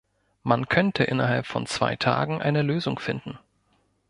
Man 0.41 0.67
könnte 0.67 1.03
innerhalb 1.03 1.45
von 1.45 1.67
zwei 1.67 1.95
Tagen 1.95 2.41
eine 2.41 2.63
Lösung 2.63 2.97
finden. 2.97 3.37